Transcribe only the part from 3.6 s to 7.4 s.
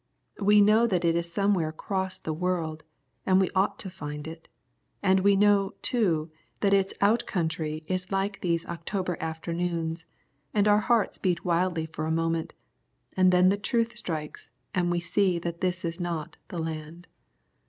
to find it, and we know, too, that its out